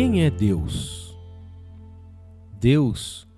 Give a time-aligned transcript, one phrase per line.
[0.00, 1.14] Quem é Deus?
[2.58, 3.28] Deus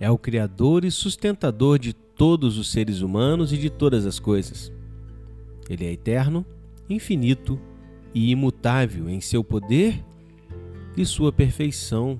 [0.00, 4.72] é o Criador e sustentador de todos os seres humanos e de todas as coisas.
[5.70, 6.44] Ele é eterno,
[6.90, 7.56] infinito
[8.12, 10.04] e imutável em seu poder
[10.96, 12.18] e sua perfeição,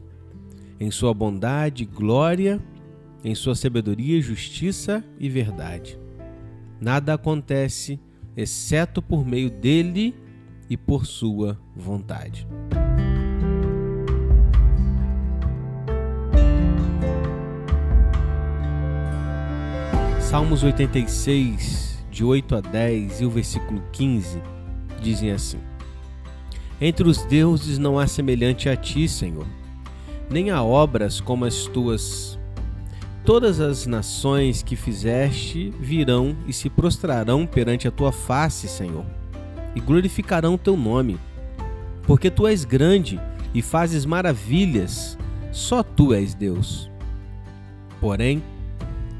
[0.78, 2.62] em sua bondade, glória,
[3.24, 5.98] em sua sabedoria, justiça e verdade.
[6.80, 7.98] Nada acontece
[8.37, 10.15] exceto por meio dele
[10.70, 12.46] e por sua vontade.
[20.28, 24.42] Salmos 86, de 8 a 10 e o versículo 15
[25.01, 25.56] dizem assim:
[26.78, 29.46] Entre os deuses não há semelhante a ti, Senhor,
[30.28, 32.38] nem há obras como as tuas.
[33.24, 39.06] Todas as nações que fizeste virão e se prostrarão perante a tua face, Senhor,
[39.74, 41.18] e glorificarão teu nome,
[42.02, 43.18] porque tu és grande
[43.54, 45.16] e fazes maravilhas,
[45.51, 46.90] só tu és Deus.
[47.99, 48.43] Porém,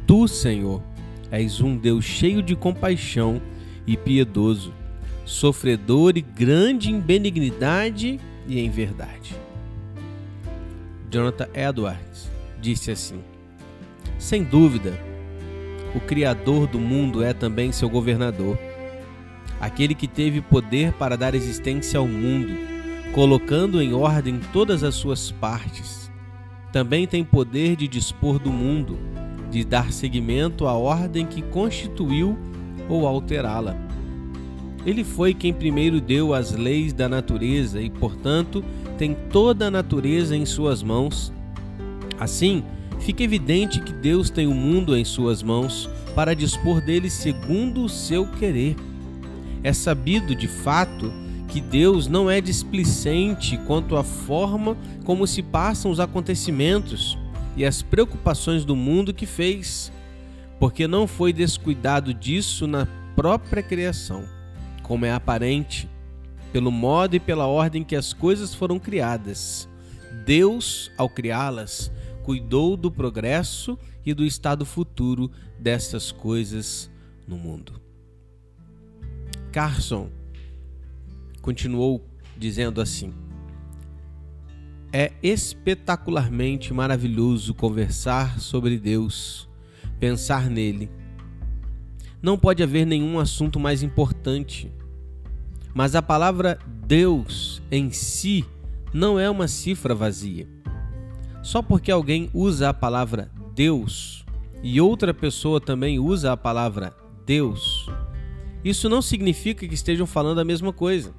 [0.07, 0.83] tu, Senhor,
[1.31, 3.41] És um Deus cheio de compaixão
[3.87, 4.73] e piedoso,
[5.25, 9.37] sofredor e grande em benignidade e em verdade.
[11.11, 13.21] Jonathan Edwards disse assim:
[14.19, 14.99] Sem dúvida,
[15.95, 18.59] o Criador do mundo é também seu governador,
[19.61, 22.55] aquele que teve poder para dar existência ao mundo,
[23.13, 26.11] colocando em ordem todas as suas partes.
[26.73, 28.99] Também tem poder de dispor do mundo
[29.51, 32.37] de dar seguimento à ordem que constituiu
[32.89, 33.77] ou alterá-la.
[34.87, 38.65] Ele foi quem primeiro deu as leis da natureza e, portanto,
[38.97, 41.33] tem toda a natureza em suas mãos.
[42.19, 42.63] Assim,
[43.01, 47.89] fica evidente que Deus tem o mundo em suas mãos para dispor dele segundo o
[47.89, 48.77] seu querer.
[49.63, 51.13] É sabido, de fato,
[51.49, 57.18] que Deus não é displicente quanto à forma como se passam os acontecimentos
[57.59, 59.93] e as preocupações do mundo que fez,
[60.61, 62.87] porque não foi descuidado disso na
[63.17, 64.25] própria criação,
[64.85, 65.91] como é aparente,
[66.53, 69.69] pelo modo e pela ordem que as coisas foram criadas.
[70.25, 71.91] Deus, ao criá-las,
[72.23, 73.77] cuidou do progresso
[74.07, 76.89] e do estado futuro dessas coisas
[77.27, 77.83] no mundo.
[79.51, 80.11] Carson
[81.43, 83.13] continuou dizendo assim:
[84.93, 89.49] é espetacularmente maravilhoso conversar sobre Deus,
[89.99, 90.91] pensar nele.
[92.21, 94.73] Não pode haver nenhum assunto mais importante.
[95.75, 98.45] Mas a palavra Deus em si
[98.93, 100.49] não é uma cifra vazia.
[101.43, 104.25] Só porque alguém usa a palavra Deus
[104.63, 107.89] e outra pessoa também usa a palavra Deus,
[108.65, 111.15] isso não significa que estejam falando a mesma coisa.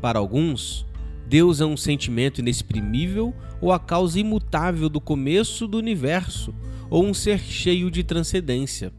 [0.00, 0.86] Para alguns,
[1.32, 6.54] Deus é um sentimento inexprimível ou a causa imutável do começo do universo,
[6.90, 8.92] ou um ser cheio de transcendência.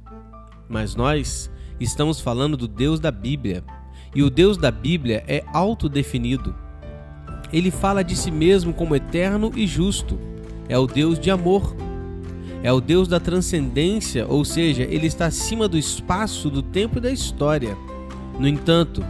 [0.67, 1.47] Mas nós
[1.79, 3.63] estamos falando do Deus da Bíblia,
[4.15, 6.55] e o Deus da Bíblia é autodefinido.
[7.51, 10.17] Ele fala de si mesmo como eterno e justo.
[10.67, 11.75] É o Deus de amor.
[12.63, 17.01] É o Deus da transcendência, ou seja, ele está acima do espaço, do tempo e
[17.01, 17.77] da história.
[18.39, 19.05] No entanto,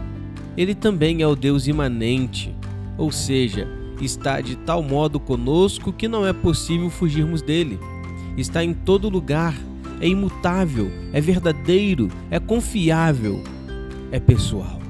[0.58, 2.54] ele também é o Deus imanente,
[2.96, 3.68] ou seja,
[4.00, 7.78] está de tal modo conosco que não é possível fugirmos dele.
[8.36, 9.54] Está em todo lugar,
[10.00, 13.42] é imutável, é verdadeiro, é confiável,
[14.10, 14.80] é pessoal.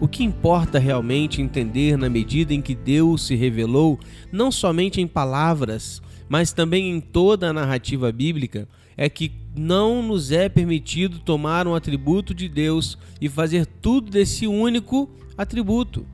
[0.00, 3.98] O que importa realmente entender na medida em que Deus se revelou,
[4.30, 10.30] não somente em palavras, mas também em toda a narrativa bíblica, é que não nos
[10.30, 16.06] é permitido tomar um atributo de Deus e fazer tudo desse único atributo.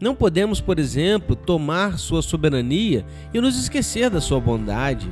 [0.00, 5.08] Não podemos, por exemplo, tomar sua soberania e nos esquecer da sua bondade,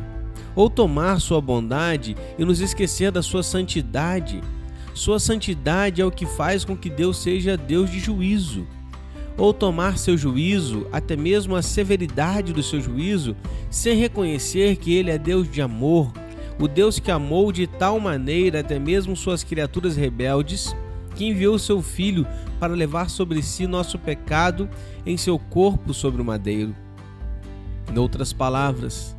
[0.56, 4.40] ou tomar sua bondade e nos esquecer da sua santidade.
[4.92, 8.66] Sua santidade é o que faz com que Deus seja Deus de juízo.
[9.38, 13.34] Ou tomar seu juízo, até mesmo a severidade do seu juízo,
[13.70, 16.12] sem reconhecer que Ele é Deus de amor,
[16.58, 20.74] o Deus que amou de tal maneira até mesmo suas criaturas rebeldes
[21.22, 22.26] que enviou seu Filho
[22.58, 24.68] para levar sobre si nosso pecado
[25.06, 26.74] em seu corpo sobre o madeiro.
[27.92, 29.16] Em outras palavras,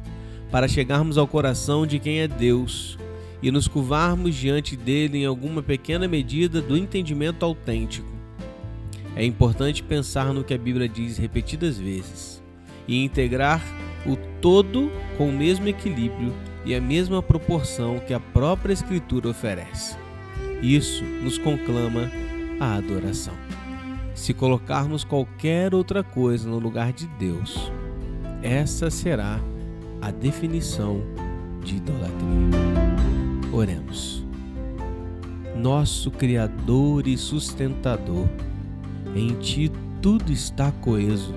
[0.52, 2.98] para chegarmos ao coração de quem é Deus
[3.42, 8.12] e nos curvarmos diante dele em alguma pequena medida do entendimento autêntico.
[9.16, 12.44] É importante pensar no que a Bíblia diz repetidas vezes
[12.86, 13.64] e integrar
[14.06, 16.34] o todo com o mesmo equilíbrio
[16.66, 20.03] e a mesma proporção que a própria Escritura oferece.
[20.64, 22.10] Isso nos conclama
[22.58, 23.34] a adoração.
[24.16, 27.70] se colocarmos qualquer outra coisa no lugar de Deus,
[28.42, 29.42] essa será
[30.02, 31.02] a definição
[31.64, 32.22] de idolatria.
[33.52, 34.24] Oremos.
[35.56, 38.30] Nosso Criador e sustentador,
[39.14, 39.70] em Ti
[40.02, 41.34] tudo está coeso.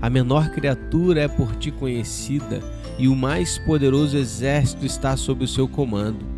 [0.00, 2.62] A menor criatura é por Ti conhecida
[2.98, 6.31] e o mais poderoso exército está sob o seu comando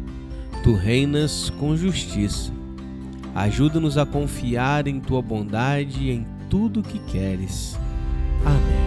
[0.64, 2.50] tu reinas com justiça.
[3.34, 7.78] Ajuda-nos a confiar em tua bondade e em tudo que queres.
[8.46, 8.83] Amém.